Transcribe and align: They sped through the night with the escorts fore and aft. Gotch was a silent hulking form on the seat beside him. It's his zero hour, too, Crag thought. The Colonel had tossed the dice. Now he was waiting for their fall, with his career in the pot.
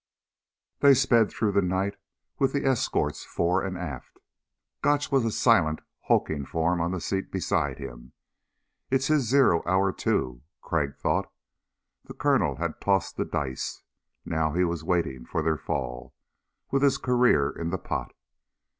They 0.79 0.95
sped 0.95 1.29
through 1.29 1.51
the 1.51 1.61
night 1.61 1.95
with 2.39 2.53
the 2.53 2.65
escorts 2.65 3.23
fore 3.23 3.63
and 3.63 3.77
aft. 3.77 4.17
Gotch 4.81 5.11
was 5.11 5.23
a 5.25 5.29
silent 5.31 5.81
hulking 6.05 6.43
form 6.43 6.81
on 6.81 6.89
the 6.89 6.99
seat 6.99 7.31
beside 7.31 7.77
him. 7.77 8.13
It's 8.89 9.09
his 9.09 9.29
zero 9.29 9.61
hour, 9.67 9.93
too, 9.93 10.41
Crag 10.59 10.95
thought. 10.95 11.31
The 12.05 12.15
Colonel 12.15 12.55
had 12.55 12.81
tossed 12.81 13.15
the 13.15 13.25
dice. 13.25 13.83
Now 14.25 14.53
he 14.53 14.63
was 14.63 14.83
waiting 14.83 15.23
for 15.23 15.43
their 15.43 15.59
fall, 15.59 16.15
with 16.71 16.81
his 16.81 16.97
career 16.97 17.51
in 17.51 17.69
the 17.69 17.77
pot. 17.77 18.11